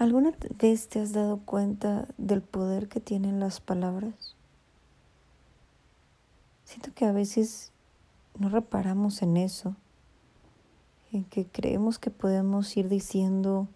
¿Alguna 0.00 0.32
vez 0.58 0.88
te 0.88 0.98
has 0.98 1.12
dado 1.12 1.40
cuenta 1.40 2.08
del 2.16 2.40
poder 2.40 2.88
que 2.88 3.00
tienen 3.00 3.38
las 3.38 3.60
palabras? 3.60 4.34
Siento 6.64 6.94
que 6.94 7.04
a 7.04 7.12
veces 7.12 7.70
no 8.38 8.48
reparamos 8.48 9.20
en 9.20 9.36
eso, 9.36 9.76
en 11.12 11.24
que 11.24 11.44
creemos 11.44 11.98
que 11.98 12.10
podemos 12.10 12.74
ir 12.78 12.88
diciendo 12.88 13.68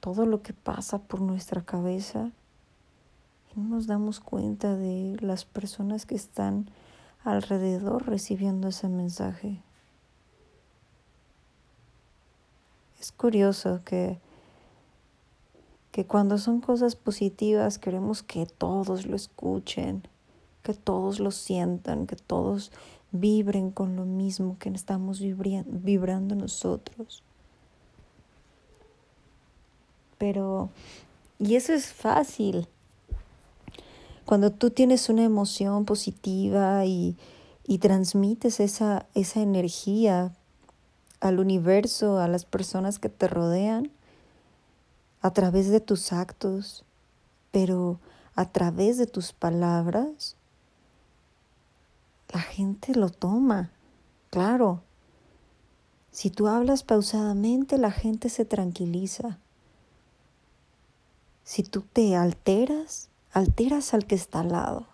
todo 0.00 0.24
lo 0.24 0.40
que 0.40 0.54
pasa 0.54 0.96
por 0.96 1.20
nuestra 1.20 1.60
cabeza 1.60 2.30
y 3.54 3.60
no 3.60 3.68
nos 3.68 3.86
damos 3.86 4.20
cuenta 4.20 4.74
de 4.76 5.18
las 5.20 5.44
personas 5.44 6.06
que 6.06 6.14
están 6.14 6.70
alrededor 7.22 8.06
recibiendo 8.06 8.68
ese 8.68 8.88
mensaje. 8.88 9.60
Es 12.98 13.12
curioso 13.12 13.82
que 13.84 14.18
que 15.94 16.04
cuando 16.04 16.38
son 16.38 16.60
cosas 16.60 16.96
positivas 16.96 17.78
queremos 17.78 18.24
que 18.24 18.46
todos 18.46 19.06
lo 19.06 19.14
escuchen, 19.14 20.02
que 20.64 20.74
todos 20.74 21.20
lo 21.20 21.30
sientan, 21.30 22.08
que 22.08 22.16
todos 22.16 22.72
vibren 23.12 23.70
con 23.70 23.94
lo 23.94 24.04
mismo 24.04 24.56
que 24.58 24.70
estamos 24.70 25.20
vibrando 25.20 26.34
nosotros. 26.34 27.22
Pero, 30.18 30.68
y 31.38 31.54
eso 31.54 31.72
es 31.72 31.92
fácil. 31.92 32.66
Cuando 34.24 34.50
tú 34.50 34.70
tienes 34.70 35.08
una 35.08 35.22
emoción 35.22 35.84
positiva 35.84 36.84
y, 36.86 37.16
y 37.68 37.78
transmites 37.78 38.58
esa, 38.58 39.06
esa 39.14 39.42
energía 39.42 40.32
al 41.20 41.38
universo, 41.38 42.18
a 42.18 42.26
las 42.26 42.44
personas 42.44 42.98
que 42.98 43.10
te 43.10 43.28
rodean, 43.28 43.92
a 45.24 45.30
través 45.30 45.70
de 45.70 45.80
tus 45.80 46.12
actos, 46.12 46.84
pero 47.50 47.98
a 48.34 48.44
través 48.44 48.98
de 48.98 49.06
tus 49.06 49.32
palabras, 49.32 50.36
la 52.30 52.40
gente 52.40 52.94
lo 52.94 53.08
toma, 53.08 53.70
claro. 54.28 54.82
Si 56.10 56.28
tú 56.28 56.46
hablas 56.46 56.82
pausadamente, 56.82 57.78
la 57.78 57.90
gente 57.90 58.28
se 58.28 58.44
tranquiliza. 58.44 59.38
Si 61.42 61.62
tú 61.62 61.80
te 61.80 62.16
alteras, 62.16 63.08
alteras 63.32 63.94
al 63.94 64.06
que 64.06 64.16
está 64.16 64.40
al 64.40 64.52
lado. 64.52 64.86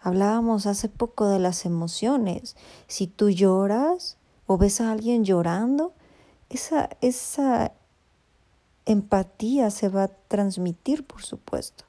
Hablábamos 0.00 0.66
hace 0.66 0.88
poco 0.88 1.26
de 1.26 1.40
las 1.40 1.66
emociones. 1.66 2.54
Si 2.86 3.08
tú 3.08 3.30
lloras 3.30 4.16
o 4.46 4.58
ves 4.58 4.80
a 4.80 4.92
alguien 4.92 5.24
llorando, 5.24 5.92
esa, 6.50 6.90
esa 7.00 7.72
empatía 8.84 9.70
se 9.70 9.88
va 9.88 10.04
a 10.04 10.08
transmitir, 10.08 11.06
por 11.06 11.22
supuesto. 11.22 11.84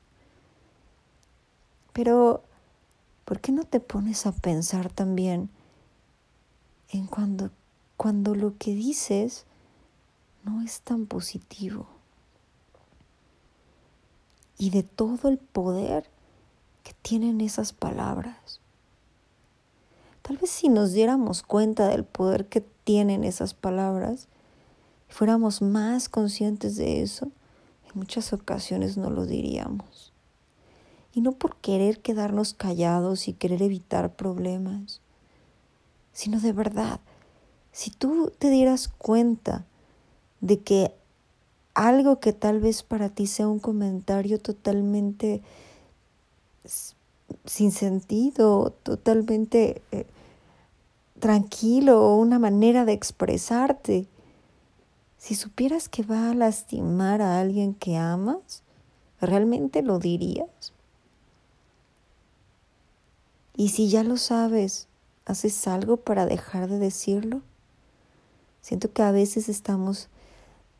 Pero, 1.93 2.43
¿por 3.25 3.41
qué 3.41 3.51
no 3.51 3.63
te 3.63 3.79
pones 3.79 4.25
a 4.25 4.31
pensar 4.31 4.91
también 4.91 5.49
en 6.89 7.07
cuando, 7.07 7.49
cuando 7.97 8.35
lo 8.35 8.57
que 8.57 8.73
dices 8.75 9.45
no 10.43 10.61
es 10.61 10.81
tan 10.81 11.07
positivo? 11.07 11.87
Y 14.57 14.69
de 14.69 14.83
todo 14.83 15.27
el 15.27 15.39
poder 15.39 16.07
que 16.83 16.93
tienen 17.01 17.41
esas 17.41 17.73
palabras. 17.73 18.59
Tal 20.21 20.37
vez 20.37 20.51
si 20.51 20.69
nos 20.69 20.93
diéramos 20.93 21.41
cuenta 21.41 21.87
del 21.87 22.03
poder 22.03 22.45
que 22.45 22.61
tienen 22.61 23.23
esas 23.23 23.55
palabras, 23.55 24.27
fuéramos 25.11 25.61
más 25.61 26.09
conscientes 26.09 26.77
de 26.77 27.01
eso, 27.01 27.25
en 27.25 27.99
muchas 27.99 28.33
ocasiones 28.33 28.97
no 28.97 29.09
lo 29.09 29.25
diríamos. 29.25 30.13
Y 31.13 31.21
no 31.21 31.33
por 31.33 31.57
querer 31.57 31.99
quedarnos 31.99 32.53
callados 32.53 33.27
y 33.27 33.33
querer 33.33 33.61
evitar 33.61 34.15
problemas, 34.15 35.01
sino 36.13 36.39
de 36.39 36.53
verdad, 36.53 37.01
si 37.73 37.91
tú 37.91 38.31
te 38.39 38.49
dieras 38.49 38.87
cuenta 38.87 39.65
de 40.39 40.59
que 40.59 40.93
algo 41.73 42.19
que 42.19 42.31
tal 42.31 42.61
vez 42.61 42.81
para 42.81 43.09
ti 43.09 43.27
sea 43.27 43.47
un 43.47 43.59
comentario 43.59 44.39
totalmente 44.39 45.41
sin 47.45 47.71
sentido, 47.71 48.73
totalmente 48.83 49.81
eh, 49.91 50.05
tranquilo 51.19 52.01
o 52.01 52.17
una 52.17 52.39
manera 52.39 52.85
de 52.85 52.93
expresarte, 52.93 54.07
si 55.21 55.35
supieras 55.35 55.87
que 55.87 56.01
va 56.01 56.31
a 56.31 56.33
lastimar 56.33 57.21
a 57.21 57.39
alguien 57.39 57.75
que 57.75 57.95
amas, 57.95 58.63
¿realmente 59.21 59.83
lo 59.83 59.99
dirías? 59.99 60.73
Y 63.55 63.69
si 63.69 63.87
ya 63.87 64.03
lo 64.03 64.17
sabes, 64.17 64.87
¿haces 65.27 65.67
algo 65.67 65.97
para 65.97 66.25
dejar 66.25 66.67
de 66.67 66.79
decirlo? 66.79 67.43
Siento 68.61 68.91
que 68.91 69.03
a 69.03 69.11
veces 69.11 69.47
estamos 69.47 70.09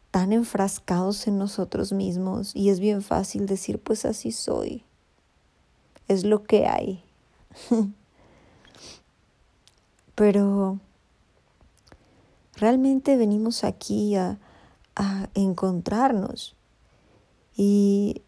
tan 0.10 0.34
enfrascados 0.34 1.28
en 1.28 1.38
nosotros 1.38 1.94
mismos 1.94 2.56
y 2.56 2.70
es 2.70 2.80
bien 2.80 3.04
fácil 3.04 3.46
decir, 3.46 3.78
pues 3.78 4.06
así 4.06 4.32
soy, 4.32 4.84
es 6.08 6.26
lo 6.26 6.46
que 6.46 6.66
hay. 6.66 7.04
Pero 10.16 10.80
Realmente 12.62 13.18
venimos 13.18 13.64
aquí 13.64 14.16
a, 14.16 14.38
encontrarnos 15.34 16.56
y 17.58 18.22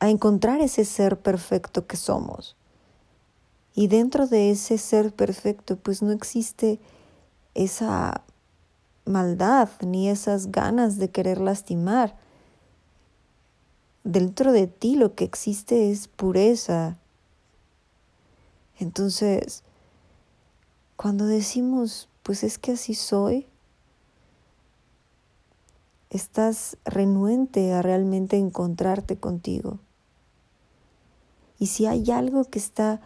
a 0.00 0.08
encontrar 0.08 0.62
ese 0.62 0.86
ser 0.86 1.18
perfecto 1.18 1.86
que 1.86 1.98
somos. 1.98 2.56
Y 3.74 3.88
dentro 3.88 4.26
de 4.26 4.50
ese 4.50 4.78
ser 4.78 5.12
perfecto, 5.12 5.76
pues 5.76 6.00
no 6.00 6.10
existe 6.10 6.80
esa 7.52 8.22
maldad 9.04 9.68
ni 9.82 10.08
esas 10.08 10.50
ganas 10.50 10.96
de 10.96 11.10
querer 11.10 11.38
lastimar. 11.38 12.16
Dentro 14.04 14.52
de 14.52 14.68
ti 14.68 14.96
lo 14.96 15.14
que 15.14 15.24
existe 15.24 15.90
es 15.90 16.08
pureza. 16.08 16.96
Entonces, 18.78 19.64
cuando 20.96 21.26
decimos 21.26 22.08
pues 22.24 22.42
es 22.42 22.58
que 22.58 22.72
así 22.72 22.94
soy. 22.94 23.46
Estás 26.10 26.76
renuente 26.84 27.72
a 27.72 27.82
realmente 27.82 28.38
encontrarte 28.38 29.16
contigo. 29.16 29.78
Y 31.58 31.66
si 31.66 31.86
hay 31.86 32.10
algo 32.10 32.44
que 32.44 32.58
está 32.58 33.00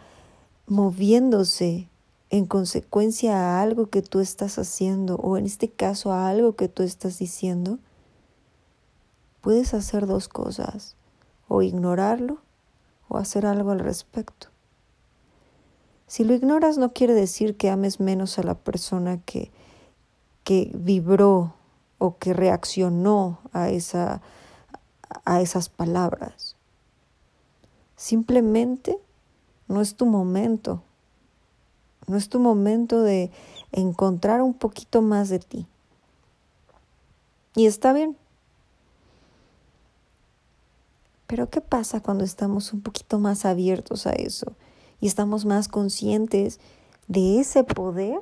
moviéndose 0.67 1.89
en 2.29 2.45
consecuencia 2.45 3.35
a 3.35 3.61
algo 3.61 3.87
que 3.87 4.01
tú 4.01 4.21
estás 4.21 4.57
haciendo, 4.57 5.17
o 5.17 5.37
en 5.37 5.45
este 5.45 5.69
caso 5.69 6.13
a 6.13 6.29
algo 6.29 6.55
que 6.55 6.69
tú 6.69 6.83
estás 6.83 7.19
diciendo, 7.19 7.77
puedes 9.41 9.73
hacer 9.73 10.07
dos 10.07 10.29
cosas, 10.29 10.95
o 11.47 11.61
ignorarlo 11.61 12.39
o 13.09 13.17
hacer 13.17 13.45
algo 13.45 13.71
al 13.71 13.79
respecto. 13.79 14.47
Si 16.09 16.23
lo 16.23 16.33
ignoras 16.33 16.79
no 16.79 16.91
quiere 16.91 17.13
decir 17.13 17.55
que 17.55 17.69
ames 17.69 17.99
menos 17.99 18.39
a 18.39 18.43
la 18.43 18.55
persona 18.55 19.19
que, 19.27 19.51
que 20.43 20.71
vibró 20.73 21.53
o 21.99 22.17
que 22.17 22.33
reaccionó 22.33 23.37
a, 23.53 23.69
esa, 23.69 24.23
a 25.23 25.39
esas 25.39 25.69
palabras. 25.69 26.55
Simplemente 27.95 28.97
no 29.67 29.81
es 29.81 29.93
tu 29.93 30.07
momento. 30.07 30.81
No 32.07 32.17
es 32.17 32.27
tu 32.27 32.39
momento 32.39 33.03
de 33.03 33.29
encontrar 33.71 34.41
un 34.41 34.55
poquito 34.55 35.03
más 35.03 35.29
de 35.29 35.37
ti. 35.37 35.67
Y 37.55 37.67
está 37.67 37.93
bien. 37.93 38.17
Pero 41.27 41.51
¿qué 41.51 41.61
pasa 41.61 42.01
cuando 42.01 42.23
estamos 42.23 42.73
un 42.73 42.81
poquito 42.81 43.19
más 43.19 43.45
abiertos 43.45 44.07
a 44.07 44.13
eso? 44.13 44.55
Y 44.99 45.07
estamos 45.07 45.45
más 45.45 45.67
conscientes 45.67 46.59
de 47.07 47.39
ese 47.39 47.63
poder 47.63 48.19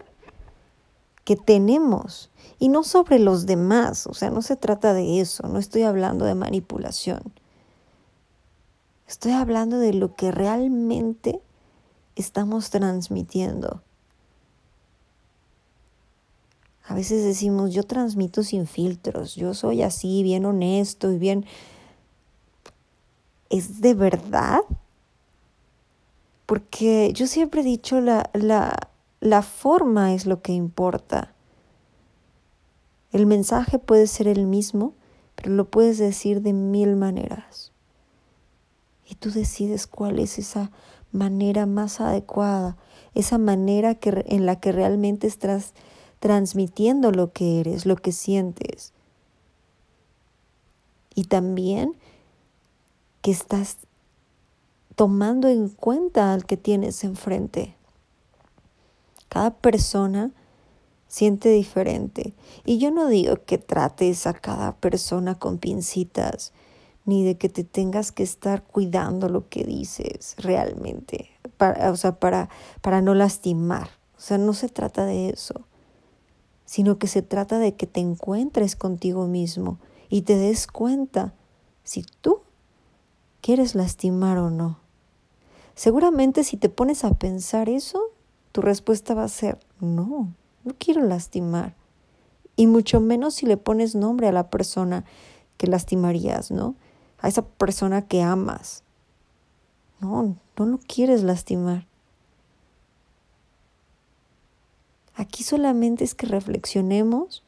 que 1.24 1.36
tenemos 1.36 2.30
y 2.60 2.70
no 2.70 2.84
sobre 2.84 3.20
los 3.20 3.46
demás, 3.46 4.08
o 4.08 4.14
sea, 4.14 4.30
no 4.30 4.42
se 4.42 4.56
trata 4.56 4.94
de 4.94 5.20
eso, 5.20 5.48
no 5.48 5.60
estoy 5.60 5.84
hablando 5.84 6.26
de 6.26 6.36
manipulación. 6.36 7.22
Estoy 9.08 9.32
hablando 9.32 9.80
de 9.80 9.94
lo 9.94 10.16
que 10.16 10.32
realmente 10.32 11.42
estamos 12.16 12.70
transmitiendo. 12.70 13.82
A 16.84 16.94
veces 16.94 17.24
decimos, 17.24 17.74
yo 17.74 17.84
transmito 17.84 18.44
sin 18.44 18.66
filtros, 18.68 19.36
yo 19.36 19.54
soy 19.54 19.82
así, 19.82 20.24
bien 20.24 20.46
honesto 20.46 21.12
y 21.12 21.18
bien... 21.18 21.46
¿Es 23.50 23.80
de 23.82 23.94
verdad? 23.94 24.60
Porque 26.48 27.12
yo 27.14 27.28
siempre 27.28 27.62
he 27.62 27.64
dicho 27.64 28.02
la, 28.02 28.32
la, 28.34 28.90
la 29.20 29.42
forma 29.44 30.14
es 30.14 30.26
lo 30.26 30.42
que 30.42 30.54
importa. 30.54 31.34
El 33.12 33.26
mensaje 33.26 33.78
puede 33.80 34.08
ser 34.08 34.30
el 34.30 34.48
mismo, 34.48 34.94
pero 35.36 35.52
lo 35.52 35.66
puedes 35.66 35.98
decir 35.98 36.42
de 36.42 36.54
mil 36.54 36.96
maneras. 36.96 37.74
Y 39.06 39.16
tú 39.16 39.30
decides 39.30 39.88
cuál 39.88 40.20
es 40.20 40.40
esa 40.40 40.72
manera 41.12 41.66
más 41.66 42.00
adecuada, 42.00 42.78
esa 43.14 43.38
manera 43.38 43.96
que, 43.96 44.24
en 44.28 44.46
la 44.46 44.60
que 44.60 44.72
realmente 44.72 45.28
estás 45.28 45.74
transmitiendo 46.20 47.12
lo 47.12 47.34
que 47.34 47.60
eres, 47.60 47.86
lo 47.86 47.98
que 47.98 48.14
sientes. 48.14 48.94
Y 51.14 51.26
también 51.26 51.94
que 53.22 53.32
estás 53.32 53.80
tomando 54.98 55.48
en 55.48 55.70
cuenta 55.70 56.34
al 56.34 56.48
que 56.48 56.58
tienes 56.58 57.04
enfrente. 57.04 57.76
Cada 59.30 59.52
persona 59.52 60.32
siente 61.08 61.50
diferente. 61.50 62.34
Y 62.66 62.80
yo 62.80 62.90
no 62.90 63.08
digo 63.08 63.36
que 63.46 63.60
trates 63.60 64.26
a 64.26 64.34
cada 64.34 64.76
persona 64.78 65.36
con 65.36 65.60
pincitas, 65.60 66.52
ni 67.06 67.24
de 67.24 67.38
que 67.38 67.48
te 67.48 67.64
tengas 67.64 68.12
que 68.12 68.24
estar 68.24 68.64
cuidando 68.64 69.30
lo 69.30 69.48
que 69.50 69.64
dices 69.66 70.34
realmente, 70.40 71.30
para, 71.58 71.92
o 71.92 71.96
sea, 71.96 72.20
para, 72.20 72.50
para 72.82 73.00
no 73.04 73.14
lastimar. 73.14 73.90
O 74.18 74.20
sea, 74.20 74.40
no 74.40 74.54
se 74.54 74.68
trata 74.68 75.06
de 75.06 75.30
eso, 75.30 75.62
sino 76.66 76.98
que 76.98 77.06
se 77.06 77.22
trata 77.22 77.60
de 77.60 77.76
que 77.76 77.86
te 77.86 78.00
encuentres 78.00 78.76
contigo 78.76 79.28
mismo 79.28 79.78
y 80.10 80.24
te 80.24 80.38
des 80.38 80.66
cuenta 80.66 81.36
si 81.84 82.04
tú 82.20 82.42
quieres 83.42 83.76
lastimar 83.76 84.40
o 84.40 84.50
no. 84.50 84.87
Seguramente 85.78 86.44
si 86.44 86.58
te 86.58 86.70
pones 86.70 87.04
a 87.04 87.14
pensar 87.14 87.70
eso, 87.70 88.02
tu 88.52 88.62
respuesta 88.62 89.14
va 89.14 89.26
a 89.26 89.28
ser 89.28 89.60
no, 89.80 90.34
no 90.64 90.76
quiero 90.80 91.04
lastimar. 91.04 91.76
Y 92.56 92.66
mucho 92.66 93.00
menos 93.00 93.36
si 93.36 93.46
le 93.46 93.58
pones 93.58 93.94
nombre 93.94 94.28
a 94.28 94.32
la 94.32 94.50
persona 94.50 95.06
que 95.58 95.68
lastimarías, 95.68 96.50
¿no? 96.50 96.74
A 97.20 97.28
esa 97.28 97.44
persona 97.46 98.08
que 98.08 98.24
amas. 98.24 98.82
No, 100.00 100.36
no 100.58 100.66
lo 100.66 100.80
quieres 100.80 101.22
lastimar. 101.22 101.86
Aquí 105.14 105.44
solamente 105.44 106.04
es 106.04 106.16
que 106.16 106.26
reflexionemos 106.26 107.44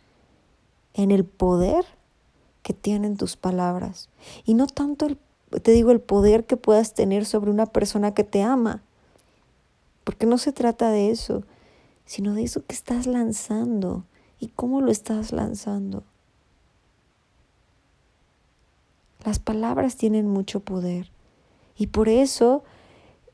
en 0.93 1.09
el 1.09 1.25
poder 1.25 1.83
que 2.61 2.73
tienen 2.73 3.17
tus 3.17 3.37
palabras. 3.37 4.07
Y 4.45 4.53
no 4.53 4.67
tanto, 4.67 5.07
el, 5.07 5.17
te 5.57 5.71
digo, 5.71 5.91
el 5.91 5.99
poder 5.99 6.45
que 6.45 6.57
puedas 6.57 6.93
tener 6.93 7.25
sobre 7.25 7.49
una 7.49 7.65
persona 7.65 8.13
que 8.13 8.23
te 8.23 8.43
ama. 8.43 8.83
Porque 10.03 10.25
no 10.25 10.37
se 10.37 10.51
trata 10.51 10.91
de 10.91 11.09
eso, 11.09 11.43
sino 12.05 12.33
de 12.33 12.43
eso 12.43 12.65
que 12.65 12.75
estás 12.75 13.07
lanzando 13.07 14.03
y 14.39 14.47
cómo 14.47 14.81
lo 14.81 14.91
estás 14.91 15.31
lanzando. 15.31 16.03
Las 19.25 19.39
palabras 19.39 19.97
tienen 19.97 20.27
mucho 20.27 20.61
poder 20.61 21.11
y 21.75 21.87
por 21.87 22.09
eso 22.09 22.63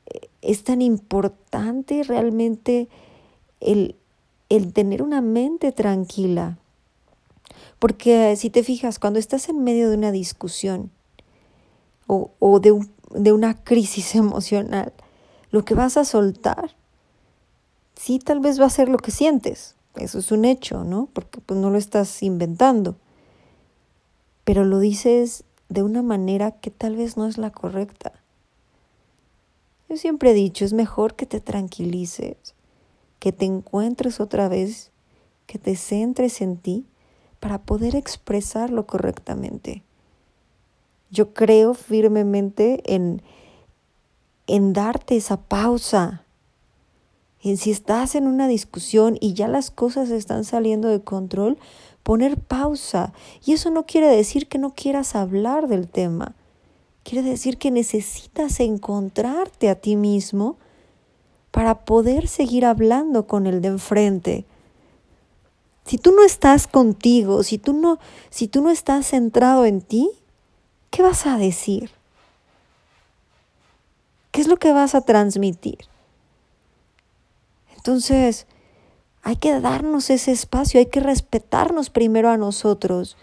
eh, 0.08 0.30
es 0.42 0.64
tan 0.64 0.82
importante 0.82 2.04
realmente 2.04 2.88
el, 3.60 3.96
el 4.50 4.74
tener 4.74 5.04
una 5.04 5.22
mente 5.22 5.72
tranquila. 5.72 6.58
Porque 7.78 8.36
si 8.36 8.50
te 8.50 8.64
fijas, 8.64 9.00
cuando 9.00 9.20
estás 9.20 9.48
en 9.48 9.64
medio 9.64 9.90
de 9.90 9.98
una 9.98 10.12
discusión 10.12 10.92
o, 12.08 12.32
o 12.40 12.60
de, 12.60 12.80
de 13.12 13.32
una 13.32 13.64
crisis 13.64 14.16
emocional, 14.16 14.94
lo 15.52 15.66
que 15.66 15.76
vas 15.76 15.98
a 15.98 16.06
soltar 16.06 16.76
sí 17.96 18.20
tal 18.20 18.40
vez 18.40 18.60
va 18.60 18.66
a 18.66 18.70
ser 18.70 18.90
lo 18.90 18.98
que 18.98 19.12
sientes, 19.12 19.76
eso 19.96 20.20
es 20.20 20.32
un 20.32 20.46
hecho, 20.46 20.84
¿no? 20.84 21.10
Porque 21.14 21.40
pues 21.42 21.60
no 21.60 21.70
lo 21.70 21.78
estás 21.78 22.22
inventando, 22.22 22.98
pero 24.44 24.66
lo 24.66 24.80
dices 24.80 25.44
de 25.70 25.84
una 25.84 26.02
manera 26.02 26.52
que 26.52 26.72
tal 26.72 26.96
vez 26.96 27.18
no 27.18 27.28
es 27.28 27.38
la 27.38 27.52
correcta. 27.52 28.14
Yo 29.90 29.98
siempre 29.98 30.32
he 30.32 30.34
dicho, 30.34 30.66
es 30.66 30.74
mejor 30.74 31.16
que 31.16 31.26
te 31.26 31.40
tranquilices, 31.40 32.38
que 33.20 33.32
te 33.32 33.46
encuentres 33.46 34.20
otra 34.20 34.50
vez, 34.50 34.92
que 35.48 35.58
te 35.58 35.76
centres 35.76 36.42
en 36.42 36.58
ti 36.58 36.86
para 37.40 37.62
poder 37.62 37.96
expresarlo 37.96 38.86
correctamente. 38.86 39.84
Yo 41.16 41.34
creo 41.34 41.74
firmemente 41.74 42.82
en, 42.94 43.22
en 44.48 44.74
darte 44.74 45.16
esa 45.16 45.38
pausa, 45.38 46.26
en 47.42 47.56
si 47.56 47.72
estás 47.72 48.16
en 48.16 48.28
una 48.28 48.50
discusión 48.50 49.18
y 49.22 49.34
ya 49.34 49.48
las 49.48 49.72
cosas 49.72 50.10
están 50.10 50.44
saliendo 50.44 50.90
de 50.90 51.02
control, 51.02 51.58
poner 52.04 52.38
pausa. 52.38 53.14
Y 53.46 53.54
eso 53.54 53.70
no 53.70 53.86
quiere 53.86 54.08
decir 54.08 54.50
que 54.50 54.58
no 54.58 54.74
quieras 54.74 55.16
hablar 55.16 55.70
del 55.70 55.88
tema. 55.88 56.36
Quiere 57.04 57.28
decir 57.28 57.58
que 57.58 57.72
necesitas 57.72 58.60
encontrarte 58.60 59.70
a 59.70 59.76
ti 59.76 59.96
mismo 59.96 60.58
para 61.52 61.86
poder 61.86 62.28
seguir 62.28 62.66
hablando 62.66 63.26
con 63.26 63.48
el 63.48 63.62
de 63.62 63.70
enfrente. 63.70 64.46
Si 65.86 65.98
tú 65.98 66.12
no 66.12 66.26
estás 66.26 66.68
contigo, 66.68 67.42
si 67.44 67.58
tú 67.58 67.72
no, 67.72 68.00
si 68.30 68.50
tú 68.50 68.62
no 68.62 68.70
estás 68.70 69.08
centrado 69.08 69.64
en 69.66 69.80
ti, 69.80 70.10
¿qué 70.96 71.02
vas 71.02 71.26
a 71.26 71.38
decir? 71.38 71.92
¿Qué 74.32 74.40
es 74.40 74.48
lo 74.48 74.56
que 74.56 74.72
vas 74.72 74.96
a 74.96 75.02
transmitir? 75.02 75.80
Entonces, 77.76 78.48
hay 79.22 79.36
que 79.36 79.60
darnos 79.60 80.10
ese 80.10 80.32
espacio, 80.32 80.80
hay 80.80 80.86
que 80.86 81.02
respetarnos 81.02 81.90
primero 81.90 82.30
a 82.30 82.38
nosotros. 82.38 83.18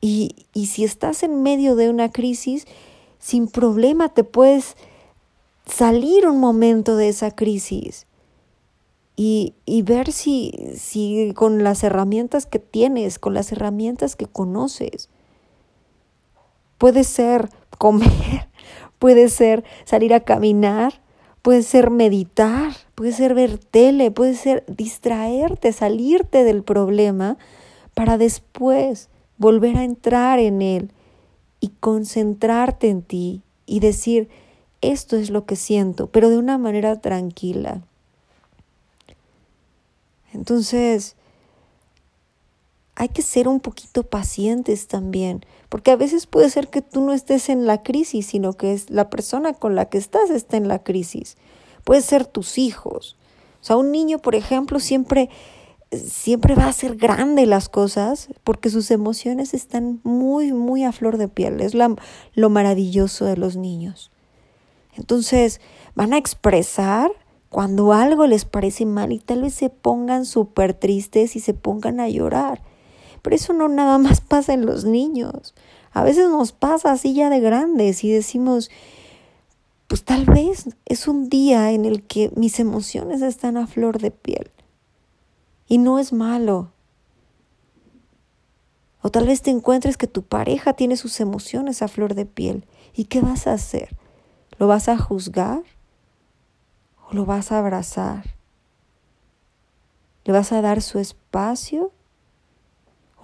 Y, 0.00 0.34
y, 0.54 0.66
si 0.66 0.82
estás 0.82 1.22
en 1.22 1.44
medio 1.44 1.76
de 1.76 1.88
una 1.88 2.10
crisis, 2.10 2.66
sin 3.20 3.46
problema 3.46 4.08
te 4.08 4.24
puedes 4.24 4.76
salir 5.66 6.26
un 6.26 6.40
momento 6.40 6.96
de 6.96 7.10
esa 7.10 7.30
crisis 7.30 8.06
y, 9.14 9.54
y 9.66 9.82
ver 9.82 10.10
si, 10.10 10.52
si 10.76 11.32
con 11.36 11.62
las 11.62 11.84
herramientas 11.84 12.44
que 12.44 12.58
tienes, 12.58 13.20
con 13.20 13.34
las 13.34 13.52
herramientas 13.52 14.16
que 14.16 14.26
conoces, 14.26 15.08
puede 16.78 17.04
ser 17.04 17.48
comer, 17.78 18.48
puede 18.98 19.28
ser 19.28 19.64
salir 19.84 20.14
a 20.14 20.20
caminar, 20.20 21.00
puede 21.42 21.62
ser 21.62 21.90
meditar, 21.90 22.72
puede 22.94 23.12
ser 23.12 23.34
ver 23.34 23.58
tele, 23.58 24.10
puede 24.10 24.34
ser 24.34 24.64
distraerte, 24.66 25.72
salirte 25.72 26.44
del 26.44 26.62
problema 26.62 27.36
para 27.94 28.18
después 28.18 29.08
volver 29.38 29.76
a 29.76 29.84
entrar 29.84 30.38
en 30.38 30.62
él 30.62 30.90
y 31.60 31.68
concentrarte 31.80 32.88
en 32.88 33.02
ti 33.02 33.42
y 33.66 33.80
decir, 33.80 34.28
esto 34.80 35.16
es 35.16 35.30
lo 35.30 35.46
que 35.46 35.56
siento, 35.56 36.06
pero 36.08 36.30
de 36.30 36.38
una 36.38 36.58
manera 36.58 37.00
tranquila. 37.00 37.82
Entonces, 40.32 41.16
hay 42.96 43.10
que 43.10 43.22
ser 43.22 43.46
un 43.46 43.60
poquito 43.60 44.04
pacientes 44.04 44.88
también, 44.88 45.44
porque 45.68 45.90
a 45.90 45.96
veces 45.96 46.26
puede 46.26 46.50
ser 46.50 46.68
que 46.68 46.82
tú 46.82 47.02
no 47.02 47.12
estés 47.12 47.50
en 47.50 47.66
la 47.66 47.82
crisis, 47.82 48.26
sino 48.26 48.54
que 48.54 48.72
es 48.72 48.90
la 48.90 49.10
persona 49.10 49.52
con 49.52 49.74
la 49.74 49.90
que 49.90 49.98
estás 49.98 50.30
está 50.30 50.56
en 50.56 50.66
la 50.66 50.82
crisis. 50.82 51.36
Puede 51.84 52.00
ser 52.00 52.26
tus 52.26 52.58
hijos. 52.58 53.16
O 53.60 53.64
sea, 53.64 53.76
un 53.76 53.92
niño, 53.92 54.18
por 54.18 54.34
ejemplo, 54.34 54.80
siempre 54.80 55.28
siempre 55.92 56.54
va 56.54 56.66
a 56.66 56.72
ser 56.72 56.96
grande 56.96 57.46
las 57.46 57.68
cosas 57.68 58.28
porque 58.44 58.70
sus 58.70 58.90
emociones 58.90 59.54
están 59.54 60.00
muy, 60.02 60.52
muy 60.52 60.84
a 60.84 60.92
flor 60.92 61.16
de 61.16 61.28
piel. 61.28 61.60
Es 61.60 61.74
lo 61.74 62.50
maravilloso 62.50 63.24
de 63.24 63.36
los 63.36 63.56
niños. 63.56 64.10
Entonces, 64.96 65.60
van 65.94 66.12
a 66.12 66.18
expresar 66.18 67.10
cuando 67.50 67.92
algo 67.92 68.26
les 68.26 68.44
parece 68.44 68.84
mal 68.86 69.12
y 69.12 69.18
tal 69.18 69.42
vez 69.42 69.54
se 69.54 69.70
pongan 69.70 70.24
súper 70.24 70.74
tristes 70.74 71.36
y 71.36 71.40
se 71.40 71.54
pongan 71.54 72.00
a 72.00 72.08
llorar. 72.08 72.62
Pero 73.26 73.34
eso 73.34 73.52
no 73.52 73.66
nada 73.66 73.98
más 73.98 74.20
pasa 74.20 74.54
en 74.54 74.66
los 74.66 74.84
niños. 74.84 75.52
A 75.92 76.04
veces 76.04 76.30
nos 76.30 76.52
pasa 76.52 76.92
así 76.92 77.12
ya 77.12 77.28
de 77.28 77.40
grandes 77.40 78.04
y 78.04 78.12
decimos, 78.12 78.70
pues 79.88 80.04
tal 80.04 80.26
vez 80.26 80.68
es 80.84 81.08
un 81.08 81.28
día 81.28 81.72
en 81.72 81.86
el 81.86 82.04
que 82.04 82.30
mis 82.36 82.60
emociones 82.60 83.22
están 83.22 83.56
a 83.56 83.66
flor 83.66 83.98
de 83.98 84.12
piel. 84.12 84.52
Y 85.66 85.78
no 85.78 85.98
es 85.98 86.12
malo. 86.12 86.70
O 89.02 89.10
tal 89.10 89.26
vez 89.26 89.42
te 89.42 89.50
encuentres 89.50 89.96
que 89.96 90.06
tu 90.06 90.22
pareja 90.22 90.74
tiene 90.74 90.96
sus 90.96 91.18
emociones 91.18 91.82
a 91.82 91.88
flor 91.88 92.14
de 92.14 92.26
piel. 92.26 92.64
¿Y 92.94 93.06
qué 93.06 93.22
vas 93.22 93.48
a 93.48 93.54
hacer? 93.54 93.96
¿Lo 94.56 94.68
vas 94.68 94.88
a 94.88 94.96
juzgar? 94.96 95.64
¿O 97.10 97.12
lo 97.12 97.26
vas 97.26 97.50
a 97.50 97.58
abrazar? 97.58 98.36
¿Le 100.24 100.32
vas 100.32 100.52
a 100.52 100.62
dar 100.62 100.80
su 100.80 101.00
espacio? 101.00 101.90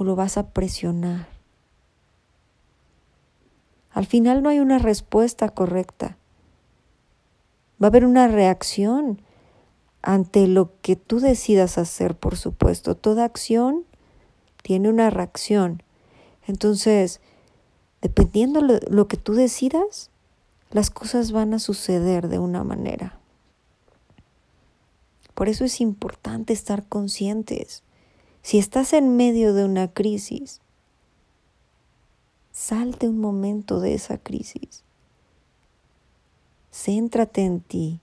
Lo 0.04 0.16
vas 0.16 0.36
a 0.38 0.50
presionar? 0.50 1.28
Al 3.90 4.06
final 4.06 4.42
no 4.42 4.48
hay 4.48 4.60
una 4.60 4.78
respuesta 4.78 5.48
correcta. 5.50 6.16
Va 7.82 7.86
a 7.86 7.90
haber 7.90 8.06
una 8.06 8.28
reacción 8.28 9.20
ante 10.02 10.46
lo 10.46 10.72
que 10.80 10.96
tú 10.96 11.20
decidas 11.20 11.78
hacer, 11.78 12.16
por 12.16 12.36
supuesto. 12.36 12.96
Toda 12.96 13.24
acción 13.24 13.84
tiene 14.62 14.88
una 14.88 15.10
reacción. 15.10 15.82
Entonces, 16.46 17.20
dependiendo 18.00 18.60
de 18.60 18.80
lo 18.90 19.08
que 19.08 19.16
tú 19.16 19.34
decidas, 19.34 20.10
las 20.70 20.90
cosas 20.90 21.32
van 21.32 21.54
a 21.54 21.58
suceder 21.58 22.28
de 22.28 22.38
una 22.38 22.64
manera. 22.64 23.18
Por 25.34 25.48
eso 25.48 25.64
es 25.64 25.80
importante 25.80 26.52
estar 26.52 26.86
conscientes. 26.86 27.82
Si 28.42 28.58
estás 28.58 28.92
en 28.92 29.16
medio 29.16 29.54
de 29.54 29.64
una 29.64 29.88
crisis, 29.88 30.60
salte 32.50 33.08
un 33.08 33.20
momento 33.20 33.80
de 33.80 33.94
esa 33.94 34.18
crisis. 34.18 34.82
Céntrate 36.72 37.42
en 37.42 37.60
ti 37.60 38.00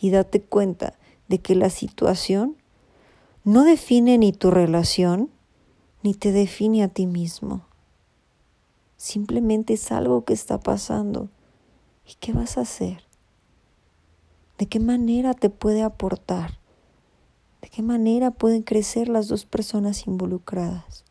y 0.00 0.10
date 0.10 0.40
cuenta 0.40 0.94
de 1.28 1.38
que 1.38 1.54
la 1.54 1.68
situación 1.68 2.56
no 3.44 3.64
define 3.64 4.18
ni 4.18 4.32
tu 4.32 4.50
relación 4.50 5.30
ni 6.02 6.14
te 6.14 6.32
define 6.32 6.82
a 6.82 6.88
ti 6.88 7.06
mismo. 7.06 7.62
Simplemente 8.96 9.74
es 9.74 9.92
algo 9.92 10.24
que 10.24 10.32
está 10.32 10.58
pasando. 10.58 11.28
¿Y 12.06 12.14
qué 12.20 12.32
vas 12.32 12.56
a 12.56 12.62
hacer? 12.62 13.04
¿De 14.56 14.66
qué 14.66 14.80
manera 14.80 15.34
te 15.34 15.50
puede 15.50 15.82
aportar? 15.82 16.57
¿De 17.60 17.68
qué 17.68 17.82
manera 17.82 18.30
pueden 18.30 18.62
crecer 18.62 19.08
las 19.08 19.28
dos 19.28 19.44
personas 19.44 20.06
involucradas? 20.06 21.04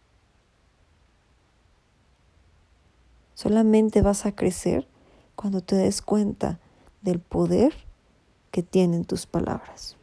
Solamente 3.33 4.01
vas 4.01 4.25
a 4.25 4.33
crecer 4.33 4.87
cuando 5.35 5.61
te 5.61 5.75
des 5.75 6.01
cuenta 6.01 6.59
del 7.01 7.19
poder 7.19 7.73
que 8.51 8.63
tienen 8.63 9.05
tus 9.05 9.25
palabras. 9.25 9.96